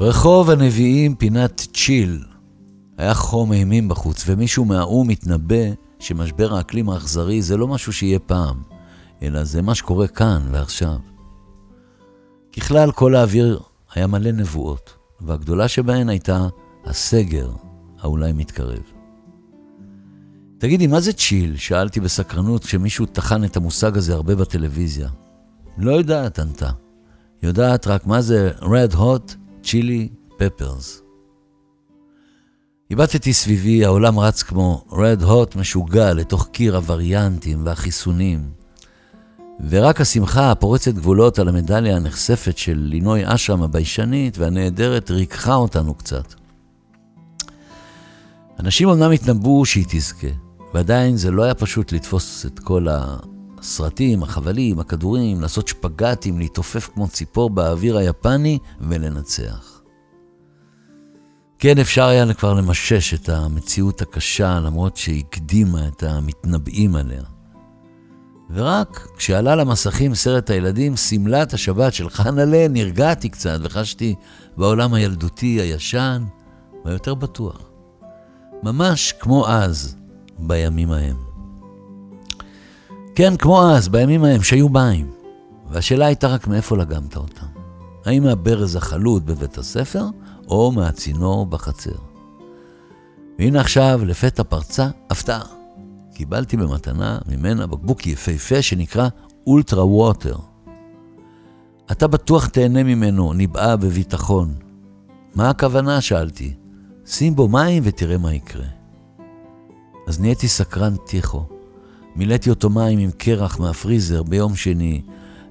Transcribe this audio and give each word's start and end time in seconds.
ברחוב 0.00 0.50
הנביאים 0.50 1.14
פינת 1.14 1.66
צ'יל. 1.74 2.24
היה 2.98 3.14
חום 3.14 3.52
אימים 3.52 3.88
בחוץ, 3.88 4.24
ומישהו 4.26 4.64
מהאו"ם 4.64 5.08
מתנבא 5.08 5.64
שמשבר 5.98 6.54
האקלים 6.54 6.90
האכזרי 6.90 7.42
זה 7.42 7.56
לא 7.56 7.68
משהו 7.68 7.92
שיהיה 7.92 8.18
פעם, 8.18 8.62
אלא 9.22 9.44
זה 9.44 9.62
מה 9.62 9.74
שקורה 9.74 10.08
כאן 10.08 10.42
ועכשיו. 10.52 10.96
ככלל, 12.56 12.92
כל 12.92 13.14
האוויר 13.14 13.60
היה 13.94 14.06
מלא 14.06 14.32
נבואות, 14.32 14.94
והגדולה 15.20 15.68
שבהן 15.68 16.08
הייתה 16.08 16.48
הסגר 16.84 17.50
האולי 17.98 18.32
מתקרב. 18.32 18.82
תגידי, 20.58 20.86
מה 20.86 21.00
זה 21.00 21.12
צ'יל? 21.12 21.56
שאלתי 21.56 22.00
בסקרנות 22.00 22.64
כשמישהו 22.64 23.06
טחן 23.06 23.44
את 23.44 23.56
המושג 23.56 23.96
הזה 23.96 24.14
הרבה 24.14 24.34
בטלוויזיה. 24.34 25.08
לא 25.78 25.92
יודעת, 25.92 26.38
ענתה. 26.38 26.70
יודעת 27.42 27.86
רק 27.86 28.06
מה 28.06 28.20
זה 28.20 28.50
Red 28.60 28.94
Hot 28.94 29.39
Chili 29.64 30.08
Peppers. 30.38 31.02
הבטתי 32.90 33.32
סביבי, 33.32 33.84
העולם 33.84 34.18
רץ 34.18 34.42
כמו 34.42 34.84
רד 34.92 35.22
הוט 35.22 35.56
משוגע 35.56 36.14
לתוך 36.14 36.48
קיר 36.52 36.76
הווריאנטים 36.76 37.66
והחיסונים. 37.66 38.50
ורק 39.68 40.00
השמחה 40.00 40.50
הפורצת 40.50 40.94
גבולות 40.94 41.38
על 41.38 41.48
המדליה 41.48 41.96
הנחשפת 41.96 42.58
של 42.58 42.78
לינוי 42.78 43.22
אשרם 43.24 43.62
הביישנית 43.62 44.38
והנהדרת 44.38 45.10
ריככה 45.10 45.54
אותנו 45.54 45.94
קצת. 45.94 46.34
אנשים 48.58 48.88
אמנם 48.88 49.10
התנבאו 49.10 49.66
שהיא 49.66 49.84
תזכה, 49.88 50.26
ועדיין 50.74 51.16
זה 51.16 51.30
לא 51.30 51.42
היה 51.42 51.54
פשוט 51.54 51.92
לתפוס 51.92 52.46
את 52.46 52.58
כל 52.58 52.86
הסרטים, 53.60 54.22
החבלים, 54.22 54.80
הכדורים, 54.80 55.40
לעשות 55.40 55.68
שפגטים, 55.68 56.38
להתעופף 56.38 56.90
כמו 56.94 57.08
ציפור 57.08 57.50
באוויר 57.50 57.96
היפני 57.96 58.58
ולנצח. 58.80 59.80
כן, 61.58 61.78
אפשר 61.78 62.06
היה 62.06 62.34
כבר 62.34 62.54
למשש 62.54 63.14
את 63.14 63.28
המציאות 63.28 64.02
הקשה, 64.02 64.60
למרות 64.60 64.96
שהקדימה 64.96 65.88
את 65.88 66.02
המתנבאים 66.02 66.96
עליה. 66.96 67.22
ורק 68.50 69.08
כשעלה 69.16 69.56
למסכים 69.56 70.14
סרט 70.14 70.50
הילדים, 70.50 70.96
שמלת 70.96 71.52
השבת 71.54 71.94
של 71.94 72.10
חנה'לה, 72.10 72.68
נרגעתי 72.68 73.28
קצת 73.28 73.58
וחשתי 73.62 74.14
בעולם 74.56 74.94
הילדותי 74.94 75.60
הישן 75.60 76.24
והיותר 76.84 77.14
בטוח. 77.14 77.70
ממש 78.62 79.14
כמו 79.20 79.48
אז, 79.48 79.96
בימים 80.38 80.90
ההם. 80.92 81.29
כן, 83.14 83.36
כמו 83.36 83.70
אז, 83.70 83.88
בימים 83.88 84.24
ההם, 84.24 84.42
שהיו 84.42 84.68
מים. 84.68 85.10
והשאלה 85.70 86.06
הייתה 86.06 86.28
רק 86.28 86.46
מאיפה 86.46 86.76
לגמת 86.76 87.16
אותם. 87.16 87.46
האם 88.04 88.22
מהברז 88.22 88.76
החלוט 88.76 89.22
בבית 89.22 89.58
הספר, 89.58 90.04
או 90.48 90.72
מהצינור 90.72 91.46
בחצר. 91.46 91.96
והנה 93.38 93.60
עכשיו, 93.60 94.00
לפתע 94.04 94.42
פרצה 94.42 94.88
הפתעה. 95.10 95.44
קיבלתי 96.14 96.56
במתנה 96.56 97.18
ממנה 97.28 97.66
בקבוק 97.66 98.06
יפהפה 98.06 98.62
שנקרא 98.62 99.08
אולטרה 99.46 99.86
ווטר. 99.86 100.36
אתה 101.90 102.06
בטוח 102.06 102.46
תהנה 102.46 102.82
ממנו, 102.82 103.32
ניבאה 103.32 103.76
בביטחון. 103.76 104.54
מה 105.34 105.50
הכוונה? 105.50 106.00
שאלתי. 106.00 106.54
שים 107.06 107.36
בו 107.36 107.48
מים 107.48 107.82
ותראה 107.86 108.18
מה 108.18 108.34
יקרה. 108.34 108.66
אז 110.06 110.20
נהייתי 110.20 110.48
סקרן 110.48 110.96
טיחו. 111.06 111.59
מילאתי 112.16 112.50
אותו 112.50 112.70
מים 112.70 112.98
עם 112.98 113.10
קרח 113.10 113.58
מהפריזר 113.58 114.22
ביום 114.22 114.56
שני, 114.56 115.02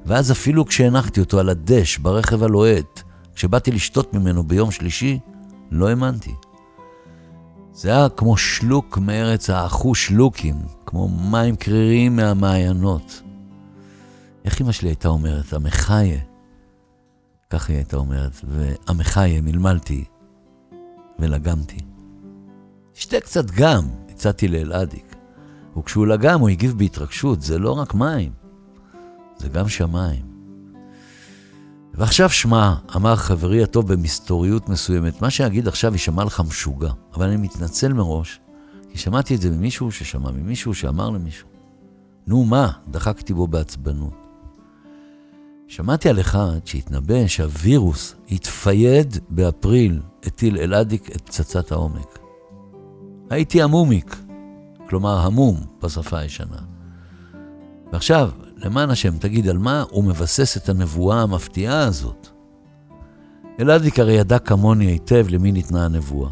ואז 0.06 0.32
אפילו 0.32 0.66
כשהנחתי 0.66 1.20
אותו 1.20 1.40
על 1.40 1.50
הדש 1.50 1.98
ברכב 1.98 2.44
הלוהט, 2.44 3.02
כשבאתי 3.36 3.72
לשתות 3.72 4.14
ממנו 4.14 4.44
ביום 4.44 4.72
שלישי, 4.72 5.20
לא 5.72 5.90
האמנתי. 5.90 6.34
זה 7.74 7.90
היה 7.90 8.10
כמו 8.10 8.38
שלוק 8.38 8.98
מארץ 8.98 9.50
האחו 9.50 9.96
שלוקים, 9.96 10.56
כמו 10.86 11.08
מים 11.10 11.56
קריריים 11.56 12.16
מהמעיינות. 12.16 13.22
איך 14.46 14.62
אמא 14.62 14.72
שלי 14.72 14.90
הייתה 14.90 15.08
אומרת? 15.08 15.54
המחיה. 15.54 16.20
כך 17.50 17.70
היא 17.70 17.78
הייתה 17.78 17.98
אומרת, 17.98 18.32
והמחיה 18.44 19.42
מלמלתי 19.42 20.04
ולגמתי. 21.20 21.78
שתה 22.94 23.20
קצת 23.20 23.52
גם, 23.52 23.88
הצעתי 24.10 24.48
לאלעדיק. 24.48 25.16
וכשהוא 25.80 26.08
לגם 26.08 26.40
הוא 26.40 26.50
הגיב 26.50 26.78
בהתרגשות, 26.78 27.42
זה 27.42 27.60
לא 27.60 27.72
רק 27.72 27.94
מים, 27.94 28.32
זה 29.38 29.50
גם 29.50 29.70
שמיים. 29.70 30.30
ועכשיו 31.94 32.30
שמע, 32.30 32.76
אמר 32.96 33.16
חברי 33.16 33.64
הטוב 33.64 33.94
במסתוריות 33.94 34.70
מסוימת, 34.70 35.22
מה 35.22 35.30
שאגיד 35.30 35.68
עכשיו 35.68 35.92
יישמע 35.92 36.24
לך 36.24 36.42
משוגע, 36.48 36.92
אבל 37.14 37.28
אני 37.28 37.38
מתנצל 37.38 37.94
מראש, 37.94 38.40
כי 38.92 38.98
שמעתי 38.98 39.36
את 39.36 39.42
זה 39.42 39.50
ממישהו 39.50 39.92
ששמע 39.92 40.32
ממישהו 40.32 40.74
שאמר 40.74 41.10
למישהו. 41.10 41.48
נו 42.28 42.46
מה? 42.46 42.72
דחקתי 42.88 43.34
בו 43.34 43.48
בעצבנות. 43.48 44.14
שמעתי 45.68 46.10
על 46.10 46.20
אחד 46.20 46.60
שהתנבא 46.66 47.28
שהווירוס 47.28 48.16
יתפייד 48.28 49.18
באפריל, 49.30 50.02
הטיל 50.24 50.58
אלאדיק 50.58 51.10
את 51.16 51.22
פצצת 51.22 51.72
העומק. 51.72 52.20
הייתי 53.30 53.62
המומיק, 53.62 54.16
כלומר 54.90 55.20
המום 55.20 55.58
בשפה 55.84 56.18
הישנה. 56.18 56.58
ועכשיו, 57.94 58.30
למען 58.58 58.90
השם, 58.90 59.18
תגיד, 59.18 59.48
על 59.48 59.58
מה 59.58 59.84
הוא 59.90 60.04
מבסס 60.04 60.58
את 60.58 60.70
הנבואה 60.70 61.22
המפתיעה 61.22 61.80
הזאת? 61.80 62.28
אלעדיק 63.60 64.00
הרי 64.00 64.14
ידע 64.14 64.40
כמוני 64.40 64.86
היטב 64.86 65.26
למי 65.30 65.52
ניתנה 65.52 65.86
הנבואה. 65.86 66.30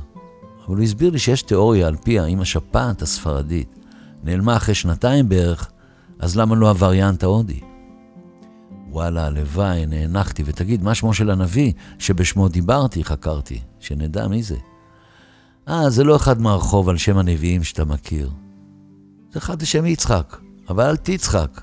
אבל 0.68 0.76
הוא 0.76 0.84
הסביר 0.84 1.10
לי 1.12 1.20
שיש 1.20 1.42
תיאוריה 1.42 1.88
על 1.88 1.96
פיה, 1.96 2.26
אם 2.26 2.42
השפעת 2.42 3.02
הספרדית 3.02 3.80
נעלמה 4.24 4.56
אחרי 4.58 4.76
שנתיים 4.76 5.30
בערך, 5.30 5.72
אז 6.20 6.38
למה 6.38 6.56
לא 6.56 6.70
הווריאנט 6.70 7.24
ההודי? 7.24 7.60
וואלה, 8.92 9.26
הלוואי, 9.26 9.86
נאנחתי, 9.86 10.44
ותגיד, 10.46 10.84
מה 10.84 10.96
שמו 10.96 11.14
של 11.14 11.30
הנביא 11.30 11.74
שבשמו 12.00 12.48
דיברתי, 12.48 13.04
חקרתי, 13.04 13.60
שנדע 13.80 14.28
מי 14.28 14.44
זה. 14.44 14.56
אה, 15.68 15.90
זה 15.90 16.04
לא 16.04 16.16
אחד 16.16 16.42
מהרחוב 16.42 16.90
על 16.90 16.98
שם 16.98 17.18
הנביאים 17.18 17.64
שאתה 17.64 17.86
מכיר. 17.86 18.30
אחד 19.38 19.62
לשם 19.62 19.86
יצחק, 19.86 20.38
אבל 20.70 20.84
אל 20.84 20.96
תצחק. 20.96 21.62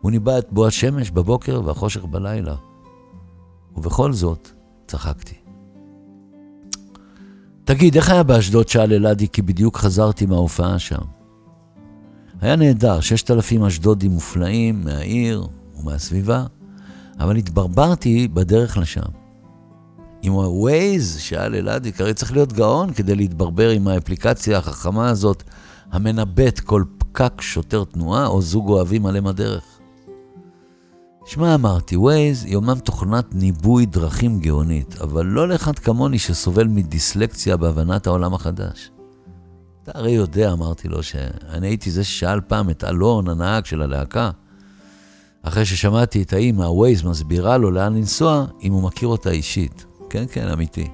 הוא 0.00 0.10
ניבא 0.10 0.38
את 0.38 0.46
בוא 0.50 0.66
השמש 0.66 1.10
בבוקר 1.10 1.62
והחושך 1.64 2.04
בלילה. 2.04 2.54
ובכל 3.76 4.12
זאת, 4.12 4.48
צחקתי. 4.86 5.34
תגיד, 7.64 7.96
איך 7.96 8.10
היה 8.10 8.22
באשדוד? 8.22 8.68
שאל 8.68 8.92
אלעדי, 8.92 9.28
כי 9.28 9.42
בדיוק 9.42 9.76
חזרתי 9.76 10.26
מההופעה 10.26 10.78
שם. 10.78 11.02
היה 12.40 12.56
נהדר, 12.56 13.00
ששת 13.00 13.30
אלפים 13.30 13.64
אשדודים 13.64 14.10
מופלאים 14.10 14.84
מהעיר 14.84 15.46
ומהסביבה, 15.76 16.44
אבל 17.20 17.36
התברברתי 17.36 18.28
בדרך 18.28 18.78
לשם. 18.78 19.02
עם 20.22 20.32
ה-Waze, 20.32 21.18
שאל 21.18 21.54
אלעדי, 21.54 21.92
הרי 21.98 22.14
צריך 22.14 22.32
להיות 22.32 22.52
גאון 22.52 22.92
כדי 22.92 23.14
להתברבר 23.14 23.70
עם 23.70 23.88
האפליקציה 23.88 24.58
החכמה 24.58 25.08
הזאת, 25.08 25.42
המנבט 25.92 26.60
כל 26.60 26.84
פקק 27.16 27.40
שוטר 27.40 27.84
תנועה 27.84 28.26
או 28.26 28.42
זוג 28.42 28.68
אוהבים 28.68 29.06
עליהם 29.06 29.26
הדרך. 29.26 29.64
שמע, 31.26 31.54
אמרתי, 31.54 31.96
Waze 31.96 32.46
היא 32.46 32.56
אומנם 32.56 32.78
תוכנת 32.78 33.34
ניבוי 33.34 33.86
דרכים 33.86 34.40
גאונית, 34.40 35.00
אבל 35.00 35.26
לא 35.26 35.48
לאחד 35.48 35.78
כמוני 35.78 36.18
שסובל 36.18 36.66
מדיסלקציה 36.66 37.56
בהבנת 37.56 38.06
העולם 38.06 38.34
החדש. 38.34 38.90
אתה 39.82 39.92
הרי 39.94 40.10
יודע, 40.10 40.52
אמרתי 40.52 40.88
לו, 40.88 41.02
שאני 41.02 41.66
הייתי 41.66 41.90
זה 41.90 42.04
ששאל 42.04 42.40
פעם 42.40 42.70
את 42.70 42.84
אלון, 42.84 43.28
הנהג 43.28 43.64
של 43.64 43.82
הלהקה, 43.82 44.30
אחרי 45.42 45.64
ששמעתי 45.64 46.22
את 46.22 46.32
האמא, 46.32 46.62
ה-Waze 46.62 47.08
מסבירה 47.08 47.56
לו 47.58 47.70
לאן 47.70 47.96
לנסוע, 47.96 48.46
אם 48.62 48.72
הוא 48.72 48.82
מכיר 48.82 49.08
אותה 49.08 49.30
אישית. 49.30 49.86
כן, 50.10 50.24
כן, 50.32 50.48
אמיתי. 50.48 50.88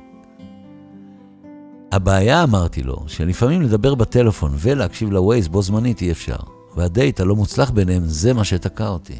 הבעיה, 1.92 2.42
אמרתי 2.42 2.82
לו, 2.82 2.96
שלפעמים 3.06 3.62
לדבר 3.62 3.94
בטלפון 3.94 4.52
ולהקשיב 4.58 5.12
ל-Waze 5.12 5.48
בו 5.50 5.62
זמנית 5.62 6.02
אי 6.02 6.10
אפשר, 6.10 6.36
והדייט 6.76 7.20
הלא 7.20 7.36
מוצלח 7.36 7.70
ביניהם 7.70 8.02
זה 8.04 8.32
מה 8.32 8.44
שתקע 8.44 8.88
אותי. 8.88 9.18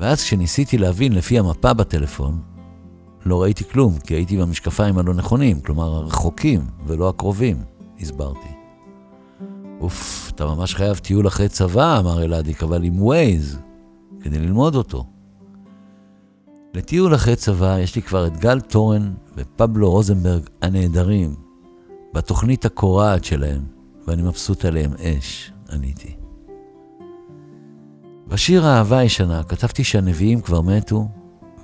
ואז 0.00 0.22
כשניסיתי 0.22 0.78
להבין 0.78 1.12
לפי 1.12 1.38
המפה 1.38 1.72
בטלפון, 1.72 2.40
לא 3.26 3.42
ראיתי 3.42 3.64
כלום, 3.64 3.98
כי 3.98 4.14
הייתי 4.14 4.36
במשקפיים 4.36 4.98
הלא 4.98 5.14
נכונים, 5.14 5.60
כלומר 5.60 5.94
הרחוקים 5.94 6.60
ולא 6.86 7.08
הקרובים, 7.08 7.56
הסברתי. 8.00 8.48
אוף, 9.80 10.30
אתה 10.34 10.46
ממש 10.46 10.74
חייב 10.74 10.96
טיול 10.96 11.26
אחרי 11.26 11.48
צבא, 11.48 11.98
אמר 11.98 12.22
אלעדיק, 12.22 12.62
אבל 12.62 12.84
עם 12.84 13.02
Waze, 13.02 13.58
כדי 14.20 14.38
ללמוד 14.38 14.74
אותו. 14.74 15.04
לטיול 16.74 17.14
אחרי 17.14 17.36
צבא 17.36 17.78
יש 17.78 17.96
לי 17.96 18.02
כבר 18.02 18.26
את 18.26 18.36
גל 18.36 18.60
טורן 18.60 19.14
ופבלו 19.36 19.90
רוזנברג 19.90 20.42
הנהדרים, 20.62 21.34
בתוכנית 22.14 22.64
הקורעת 22.64 23.24
שלהם, 23.24 23.62
ואני 24.06 24.22
מבסוט 24.22 24.64
עליהם 24.64 24.92
אש, 24.94 25.52
עניתי. 25.72 26.16
בשיר 28.28 28.66
האהבה 28.66 28.98
הישנה 28.98 29.42
כתבתי 29.42 29.84
שהנביאים 29.84 30.40
כבר 30.40 30.60
מתו 30.60 31.08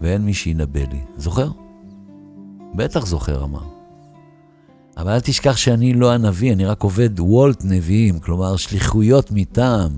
ואין 0.00 0.24
מי 0.24 0.34
שינבא 0.34 0.80
לי. 0.80 1.00
זוכר? 1.16 1.50
בטח 2.74 3.06
זוכר, 3.06 3.44
אמר. 3.44 3.64
אבל 4.96 5.12
אל 5.12 5.20
תשכח 5.20 5.56
שאני 5.56 5.94
לא 5.94 6.12
הנביא, 6.12 6.52
אני 6.52 6.64
רק 6.64 6.82
עובד 6.82 7.20
וולט 7.20 7.64
נביאים, 7.64 8.18
כלומר 8.18 8.56
שליחויות 8.56 9.30
מטעם, 9.32 9.90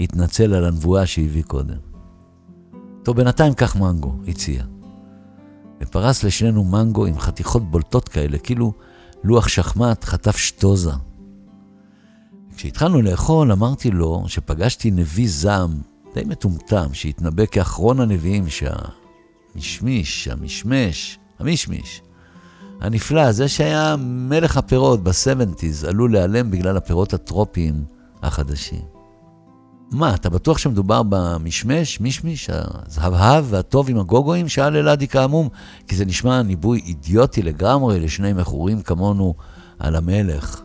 התנצל 0.00 0.54
על 0.54 0.64
הנבואה 0.64 1.06
שהביא 1.06 1.42
קודם. 1.42 1.89
טוב, 3.10 3.16
בינתיים 3.16 3.54
קח 3.54 3.76
מנגו, 3.76 4.14
הציע. 4.28 4.62
ופרס 5.82 6.24
לשנינו 6.24 6.64
מנגו 6.64 7.06
עם 7.06 7.18
חתיכות 7.18 7.70
בולטות 7.70 8.08
כאלה, 8.08 8.38
כאילו 8.38 8.72
לוח 9.24 9.48
שחמט 9.48 10.04
חטף 10.04 10.36
שטוזה. 10.36 10.90
כשהתחלנו 12.56 13.02
לאכול, 13.02 13.52
אמרתי 13.52 13.90
לו 13.90 14.24
שפגשתי 14.26 14.90
נביא 14.90 15.28
זעם 15.28 15.80
די 16.14 16.24
מטומטם, 16.24 16.86
שהתנבא 16.92 17.46
כאחרון 17.46 18.00
הנביאים 18.00 18.44
שהמשמיש, 18.48 20.28
המשמש, 20.28 21.18
המשמיש, 21.38 22.02
הנפלא, 22.80 23.32
זה 23.32 23.48
שהיה 23.48 23.96
מלך 23.98 24.56
הפירות 24.56 25.02
ב-70's, 25.02 25.88
עלול 25.88 26.12
להיעלם 26.12 26.50
בגלל 26.50 26.76
הפירות 26.76 27.14
הטרופיים 27.14 27.84
החדשים. 28.22 28.99
מה, 29.90 30.14
אתה 30.14 30.30
בטוח 30.30 30.58
שמדובר 30.58 31.02
במשמש, 31.08 32.00
מישמיש, 32.00 32.50
הזהבהב 32.52 33.44
והטוב 33.48 33.90
עם 33.90 33.98
הגוגואים? 33.98 34.48
שאל 34.48 34.76
אלעדי 34.76 35.08
כאמום, 35.08 35.48
כי 35.88 35.96
זה 35.96 36.04
נשמע 36.04 36.42
ניבוי 36.42 36.80
אידיוטי 36.86 37.42
לגמרי 37.42 38.00
לשני 38.00 38.32
מכורים 38.32 38.82
כמונו 38.82 39.34
על 39.78 39.96
המלך. 39.96 40.62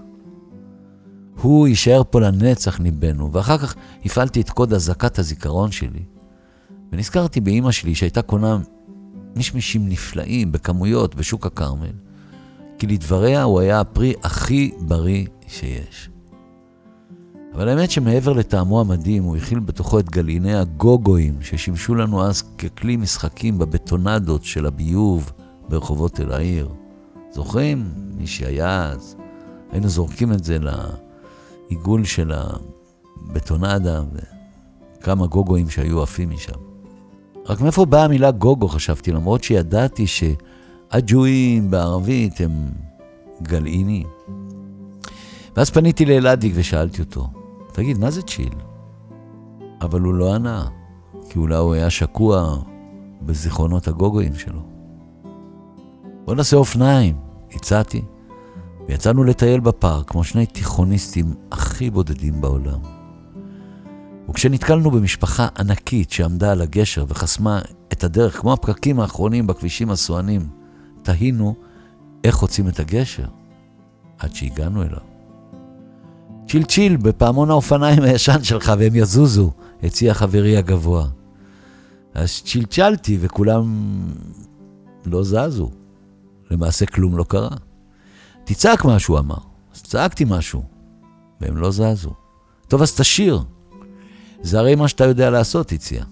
הוא 1.41 1.67
יישאר 1.67 2.01
פה 2.09 2.21
לנצח 2.21 2.79
ניבנו, 2.79 3.31
ואחר 3.31 3.57
כך 3.57 3.75
הפעלתי 4.05 4.41
את 4.41 4.49
קוד 4.49 4.73
אזעקת 4.73 5.19
הזיכרון 5.19 5.71
שלי, 5.71 6.03
ונזכרתי 6.91 7.41
באימא 7.41 7.71
שלי 7.71 7.95
שהייתה 7.95 8.21
קונה 8.21 8.59
מישמישים 9.35 9.89
נפלאים 9.89 10.51
בכמויות 10.51 11.15
בשוק 11.15 11.45
הכרמל, 11.45 11.93
כי 12.79 12.87
לדבריה 12.87 13.43
הוא 13.43 13.59
היה 13.59 13.79
הפרי 13.79 14.13
הכי 14.23 14.71
בריא 14.79 15.25
שיש. 15.47 16.09
אבל 17.55 17.69
האמת 17.69 17.91
שמעבר 17.91 18.33
לטעמו 18.33 18.81
המדהים, 18.81 19.23
הוא 19.23 19.37
הכיל 19.37 19.59
בתוכו 19.59 19.99
את 19.99 20.09
גלעיני 20.09 20.55
הגוגואים, 20.55 21.41
ששימשו 21.41 21.95
לנו 21.95 22.23
אז 22.23 22.41
ככלי 22.41 22.97
משחקים 22.97 23.57
בבטונדות 23.57 24.43
של 24.43 24.65
הביוב 24.65 25.31
ברחובות 25.69 26.13
תל 26.13 26.31
העיר. 26.31 26.69
זוכרים? 27.31 27.91
מי 28.17 28.27
שהיה 28.27 28.85
אז, 28.85 29.15
היינו 29.71 29.89
זורקים 29.89 30.33
את 30.33 30.43
זה 30.43 30.57
לעיגול 31.69 32.03
של 32.03 32.31
הבטונדה 32.35 34.03
וכמה 34.99 35.27
גוגואים 35.27 35.69
שהיו 35.69 36.03
עפים 36.03 36.29
משם. 36.29 36.59
רק 37.45 37.61
מאיפה 37.61 37.85
באה 37.85 38.03
המילה 38.03 38.31
גוגו, 38.31 38.67
חשבתי, 38.67 39.11
למרות 39.11 39.43
שידעתי 39.43 40.05
שהג'ואים 40.07 41.71
בערבית 41.71 42.41
הם 42.41 42.51
גלעינים. 43.41 44.07
ואז 45.57 45.69
פניתי 45.69 46.05
לאלעדיק 46.05 46.53
ושאלתי 46.55 47.01
אותו, 47.01 47.29
תגיד, 47.75 47.97
מה 47.97 48.11
זה 48.11 48.21
צ'יל? 48.21 48.53
אבל 49.81 50.01
הוא 50.01 50.13
לא 50.13 50.35
ענה, 50.35 50.67
כי 51.29 51.39
אולי 51.39 51.55
הוא 51.55 51.73
היה 51.73 51.89
שקוע 51.89 52.57
בזיכרונות 53.21 53.87
הגוגואים 53.87 54.35
שלו. 54.35 54.61
בוא 56.25 56.35
נעשה 56.35 56.57
אופניים, 56.57 57.15
הצעתי, 57.51 58.01
ויצאנו 58.87 59.23
לטייל 59.23 59.59
בפארק 59.59 60.09
כמו 60.09 60.23
שני 60.23 60.45
תיכוניסטים 60.45 61.33
הכי 61.51 61.89
בודדים 61.89 62.41
בעולם. 62.41 62.79
וכשנתקלנו 64.29 64.91
במשפחה 64.91 65.47
ענקית 65.59 66.11
שעמדה 66.11 66.51
על 66.51 66.61
הגשר 66.61 67.05
וחסמה 67.07 67.61
את 67.93 68.03
הדרך, 68.03 68.39
כמו 68.39 68.53
הפקקים 68.53 68.99
האחרונים 68.99 69.47
בכבישים 69.47 69.89
הסואנים, 69.91 70.47
תהינו 71.01 71.55
איך 72.23 72.35
חוצים 72.35 72.67
את 72.67 72.79
הגשר, 72.79 73.27
עד 74.19 74.35
שהגענו 74.35 74.83
אליו. 74.83 75.14
צ'יל 76.47 76.63
צ'יל 76.63 76.97
בפעמון 76.97 77.49
האופניים 77.49 78.03
הישן 78.03 78.43
שלך 78.43 78.73
והם 78.79 78.95
יזוזו, 78.95 79.51
הציע 79.83 80.13
חברי 80.13 80.57
הגבוה. 80.57 81.07
אז 82.13 82.41
צ'ילצ'לתי 82.45 83.17
וכולם 83.21 83.95
לא 85.05 85.23
זזו. 85.23 85.71
למעשה 86.51 86.85
כלום 86.85 87.17
לא 87.17 87.23
קרה. 87.23 87.49
תצעק 88.43 88.85
משהו, 88.85 89.17
אמר. 89.17 89.37
אז 89.75 89.83
צעקתי 89.83 90.25
משהו, 90.27 90.63
והם 91.41 91.57
לא 91.57 91.71
זזו. 91.71 92.13
טוב, 92.67 92.81
אז 92.81 92.95
תשיר. 92.95 93.43
זה 94.41 94.59
הרי 94.59 94.75
מה 94.75 94.87
שאתה 94.87 95.03
יודע 95.03 95.29
לעשות, 95.29 95.71
הציע. 95.71 96.03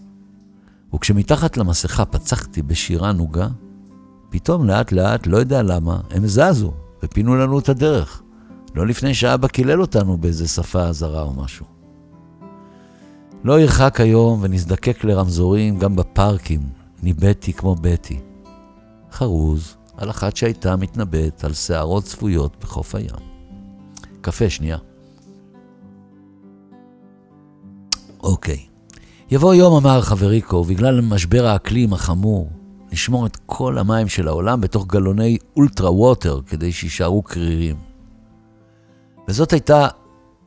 וכשמתחת 0.95 1.57
למסכה 1.57 2.05
פצחתי 2.05 2.61
בשירה 2.61 3.11
נוגה, 3.11 3.47
פתאום 4.29 4.67
לאט 4.67 4.91
לאט, 4.91 5.27
לא 5.27 5.37
יודע 5.37 5.61
למה, 5.61 5.99
הם 6.09 6.27
זזו 6.27 6.73
ופינו 7.03 7.35
לנו 7.35 7.59
את 7.59 7.69
הדרך. 7.69 8.22
לא 8.75 8.87
לפני 8.87 9.13
שאבא 9.13 9.47
קילל 9.47 9.81
אותנו 9.81 10.17
באיזה 10.17 10.47
שפה 10.47 10.91
זרה 10.91 11.21
או 11.21 11.33
משהו. 11.33 11.65
לא 13.43 13.59
ירחק 13.59 13.99
היום 13.99 14.39
ונזדקק 14.41 15.03
לרמזורים 15.03 15.79
גם 15.79 15.95
בפארקים, 15.95 16.61
ניבאתי 17.03 17.53
כמו 17.53 17.75
בטי. 17.81 18.19
חרוז 19.11 19.75
על 19.97 20.09
אחת 20.09 20.35
שהייתה 20.35 20.75
מתנבאת 20.75 21.43
על 21.43 21.53
שערות 21.53 22.03
צפויות 22.03 22.57
בחוף 22.61 22.95
הים. 22.95 23.15
קפה 24.21 24.49
שנייה. 24.49 24.77
אוקיי. 28.23 28.65
יבוא 29.31 29.53
יום, 29.53 29.85
אמר 29.85 30.01
חבריקו, 30.01 30.55
ובגלל 30.55 31.01
משבר 31.01 31.45
האקלים 31.45 31.93
החמור, 31.93 32.49
נשמור 32.91 33.25
את 33.25 33.37
כל 33.45 33.77
המים 33.77 34.07
של 34.07 34.27
העולם 34.27 34.61
בתוך 34.61 34.87
גלוני 34.87 35.37
אולטרה 35.57 35.91
ווטר 35.91 36.39
כדי 36.47 36.71
שיישארו 36.71 37.21
קרירים. 37.21 37.92
וזאת 39.27 39.51
הייתה 39.51 39.87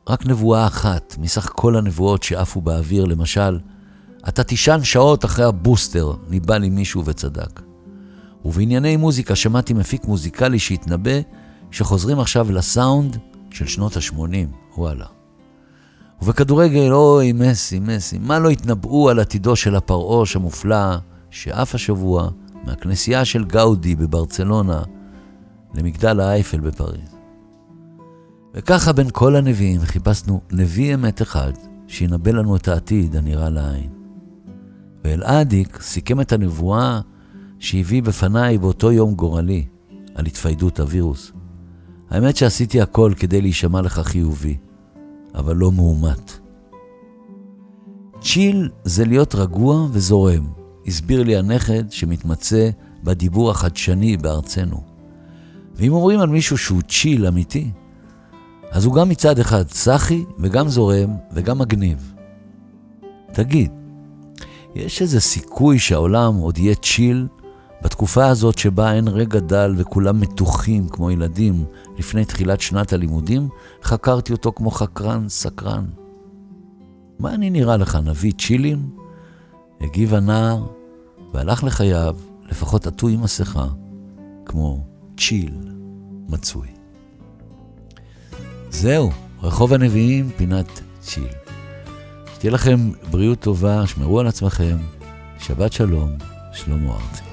רק 0.09 0.25
נבואה 0.25 0.67
אחת 0.67 1.15
מסך 1.19 1.49
כל 1.55 1.75
הנבואות 1.75 2.23
שעפו 2.23 2.61
באוויר, 2.61 3.05
למשל, 3.05 3.59
אתה 4.27 4.43
תישן 4.43 4.79
שעות 4.83 5.25
אחרי 5.25 5.45
הבוסטר, 5.45 6.13
ניבא 6.29 6.57
לי 6.57 6.69
מישהו 6.69 7.05
וצדק. 7.05 7.61
ובענייני 8.45 8.97
מוזיקה 8.97 9.35
שמעתי 9.35 9.73
מפיק 9.73 10.05
מוזיקלי 10.05 10.59
שהתנבא 10.59 11.19
שחוזרים 11.71 12.19
עכשיו 12.19 12.51
לסאונד 12.51 13.17
של 13.51 13.67
שנות 13.67 13.97
ה-80, 13.97 14.77
וואלה. 14.77 15.05
ובכדורגל, 16.21 16.93
אוי, 16.93 17.31
מסי, 17.31 17.79
מסי, 17.79 18.17
מה 18.17 18.39
לא 18.39 18.49
התנבאו 18.49 19.09
על 19.09 19.19
עתידו 19.19 19.55
של 19.55 19.75
הפרעוש 19.75 20.35
המופלא 20.35 20.97
שעף 21.29 21.75
השבוע 21.75 22.29
מהכנסייה 22.63 23.25
של 23.25 23.45
גאודי 23.45 23.95
בברצלונה 23.95 24.83
למגדל 25.73 26.19
האייפל 26.19 26.59
בפריז. 26.59 27.16
וככה 28.53 28.93
בין 28.93 29.07
כל 29.13 29.35
הנביאים 29.35 29.81
חיפשנו 29.81 30.41
נביא 30.51 30.95
אמת 30.95 31.21
אחד 31.21 31.51
שינבא 31.87 32.31
לנו 32.31 32.55
את 32.55 32.67
העתיד 32.67 33.15
הנראה 33.15 33.49
לעין. 33.49 33.89
ואלעדיק 35.03 35.81
סיכם 35.81 36.21
את 36.21 36.31
הנבואה 36.31 37.01
שהביא 37.59 38.03
בפניי 38.03 38.57
באותו 38.57 38.91
יום 38.91 39.13
גורלי 39.13 39.65
על 40.15 40.25
התפיידות 40.25 40.79
הווירוס. 40.79 41.31
האמת 42.09 42.37
שעשיתי 42.37 42.81
הכל 42.81 43.13
כדי 43.19 43.41
להישמע 43.41 43.81
לך 43.81 43.99
חיובי, 43.99 44.57
אבל 45.35 45.55
לא 45.55 45.71
מאומת. 45.71 46.39
צ'יל 48.21 48.69
זה 48.83 49.05
להיות 49.05 49.35
רגוע 49.35 49.87
וזורם, 49.91 50.47
הסביר 50.87 51.23
לי 51.23 51.37
הנכד 51.37 51.91
שמתמצא 51.91 52.69
בדיבור 53.03 53.51
החדשני 53.51 54.17
בארצנו. 54.17 54.83
ואם 55.75 55.93
אומרים 55.93 56.19
על 56.19 56.29
מישהו 56.29 56.57
שהוא 56.57 56.81
צ'יל 56.81 57.25
אמיתי, 57.27 57.71
אז 58.77 58.85
הוא 58.85 58.93
גם 58.93 59.09
מצד 59.09 59.39
אחד 59.39 59.69
סאחי 59.69 60.25
וגם 60.39 60.67
זורם 60.67 61.09
וגם 61.31 61.59
מגניב. 61.59 62.13
תגיד, 63.33 63.71
יש 64.75 65.01
איזה 65.01 65.19
סיכוי 65.19 65.79
שהעולם 65.79 66.35
עוד 66.35 66.57
יהיה 66.57 66.75
צ'יל 66.75 67.27
בתקופה 67.81 68.27
הזאת 68.27 68.57
שבה 68.57 68.93
אין 68.93 69.07
רגע 69.07 69.39
דל 69.39 69.73
וכולם 69.77 70.21
מתוחים 70.21 70.89
כמו 70.89 71.11
ילדים 71.11 71.65
לפני 71.97 72.25
תחילת 72.25 72.61
שנת 72.61 72.93
הלימודים? 72.93 73.49
חקרתי 73.83 74.33
אותו 74.33 74.51
כמו 74.55 74.71
חקרן 74.71 75.29
סקרן. 75.29 75.85
מה 77.19 77.33
אני 77.33 77.49
נראה 77.49 77.77
לך, 77.77 77.95
נביא 77.95 78.31
צ'ילים? 78.37 78.89
הגיב 79.81 80.13
הנער 80.13 80.67
והלך 81.33 81.63
לחייו, 81.63 82.15
לפחות 82.49 82.87
עטוי 82.87 83.17
מסכה, 83.17 83.67
כמו 84.45 84.85
צ'יל 85.17 85.57
מצוי. 86.29 86.76
זהו, 88.77 89.11
רחוב 89.43 89.73
הנביאים, 89.73 90.29
פינת 90.37 90.81
צ'יל. 90.99 91.27
שתהיה 92.33 92.51
לכם 92.51 92.91
בריאות 93.11 93.39
טובה, 93.39 93.87
שמרו 93.87 94.19
על 94.19 94.27
עצמכם, 94.27 94.77
שבת 95.39 95.73
שלום, 95.73 96.09
שלמה 96.53 96.93
ארצי. 96.93 97.23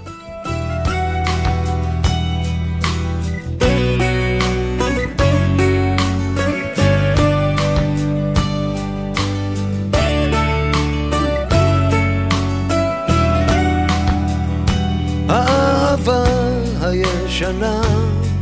הישנה, 16.81 17.83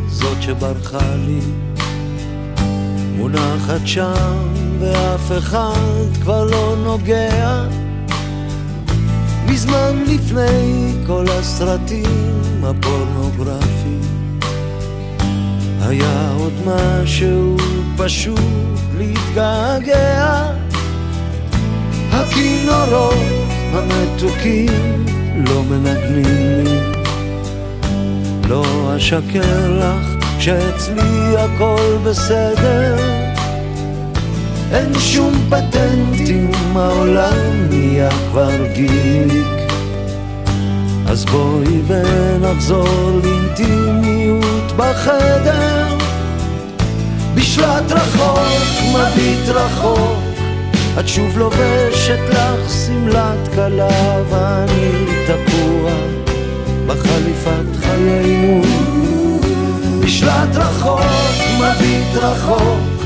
זאת 0.09 0.42
שברחה 0.42 1.14
לי, 1.16 1.40
מונחת 3.16 3.81
שם 3.85 4.37
ואף 4.78 5.33
אחד 5.38 6.21
כבר 6.23 6.45
לא 6.45 6.76
נוגע. 6.85 7.64
מזמן 9.47 10.04
לפני 10.07 10.92
כל 11.07 11.25
הסרטים 11.28 12.64
הפורנוגרפיים 12.64 14.00
היה 15.81 16.33
עוד 16.38 16.52
משהו 16.66 17.57
פשוט 17.97 18.40
להתגעגע 18.99 20.50
הכינורות 22.12 23.14
המתוקים 23.73 25.04
לא 25.47 25.62
מנגנים 25.62 26.64
לי 26.64 26.81
לא 28.49 28.97
אשקר 28.97 29.78
לך 29.78 30.12
שאצלי 30.42 31.37
הכל 31.38 31.96
בסדר. 32.04 32.96
אין 34.72 34.94
שום 34.99 35.32
פטנטים, 35.50 36.50
העולם 36.76 37.68
נהיה 37.70 38.11
כבר 38.11 38.66
גיק 38.75 39.72
אז 41.06 41.25
בואי 41.25 41.80
ונחזור 41.87 43.20
לאינטימיות 43.25 44.72
בחדר. 44.76 45.96
בשלט 47.34 47.92
רחוק, 47.92 48.38
מביט 48.94 49.49
רחוק 49.49 50.18
את 51.00 51.08
שוב 51.08 51.38
לובשת 51.38 52.20
לך 52.30 52.70
שמלת 52.87 53.49
כלה 53.54 54.22
ואני 54.30 55.06
תקוע 55.26 55.92
בחליפת 56.87 57.76
חיינו 57.80 58.62
בשלט 60.02 60.56
רחוק, 60.56 61.00
מביט 61.59 62.16
רחוק 62.16 63.02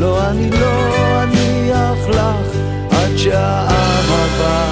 לא, 0.00 0.28
אני 0.28 0.50
לא 0.50 1.22
אניח 1.22 2.08
לך 2.08 2.56
עד 2.90 3.16
שהאהבה 3.16 4.64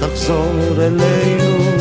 תחזור 0.00 0.52
אלינו 0.78 1.74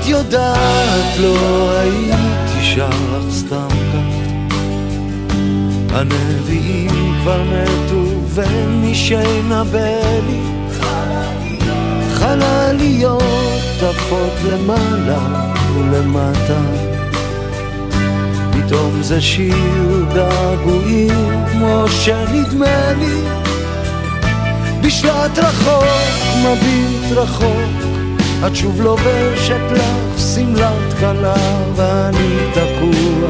את 0.00 0.06
יודעת, 0.06 1.18
לא 1.20 1.70
הייתי 1.70 2.62
שר 2.62 2.88
לך 2.88 3.30
סתם. 3.30 3.89
הנביאים 5.92 7.14
כבר 7.22 7.42
מתו 7.42 8.04
ומי 8.34 8.94
שינבא 8.94 10.20
לי 10.26 10.40
חלליות 12.20 13.82
עפות 13.82 14.32
למעלה 14.52 15.52
ולמטה. 15.74 16.60
פתאום 18.52 19.02
זה 19.02 19.20
שיר 19.20 20.04
געגועים 20.14 21.44
כמו 21.52 21.84
שנדמה 21.88 22.92
לי. 22.98 23.20
בשלט 24.82 25.38
רחוק, 25.38 25.84
מביט 26.36 27.18
רחוק 27.18 27.90
את 28.46 28.56
שוב 28.56 28.80
לובשת 28.80 29.60
לך 29.72 30.20
שמלת 30.34 30.98
כלה 31.00 31.34
ואני 31.76 32.36
תקוע 32.52 33.29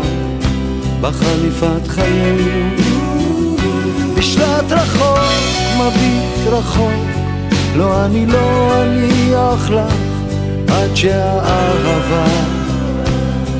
בחליפת 1.00 1.88
חיינו 1.88 2.76
בשלט 4.16 4.72
רחוק, 4.72 5.18
מביט 5.78 6.46
רחוק 6.46 7.20
לא, 7.76 8.04
אני 8.04 8.26
לא 8.26 8.72
אניח 8.82 9.70
לך 9.70 9.94
עד 10.68 10.94
שהאהבה 10.94 12.26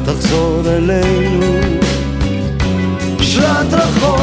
תחזור 0.05 0.63
אלינו. 0.67 1.81
בשלט 3.19 3.73
רחוק, 3.73 4.21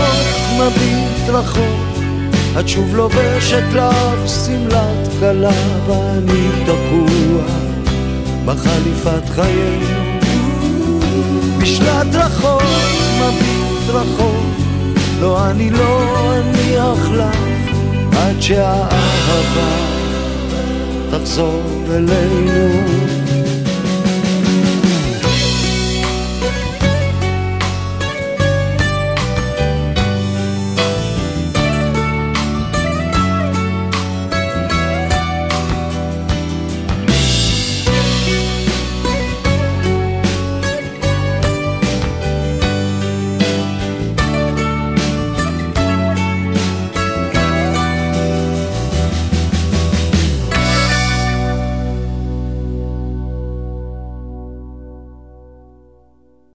מביט 0.59 1.29
רחוק 1.29 1.88
את 2.59 2.67
שוב 2.67 2.95
לובשת 2.95 3.63
לך 3.74 4.29
שמלת 4.45 5.07
כלה 5.19 5.51
ואני 5.88 6.50
תקוע 6.65 7.43
בחליפת 8.45 9.29
חיינו 9.36 10.07
בשלט 11.59 12.15
רחוק, 12.15 12.62
מביט 13.19 13.89
רחוק. 13.89 14.45
לא, 15.21 15.50
אני 15.50 15.69
לא 15.69 16.33
אניח 16.38 17.12
לך 17.12 17.39
עד 18.17 18.41
שהאהבה 18.41 19.97
תחזור 21.12 21.62
אלינו 21.89 23.16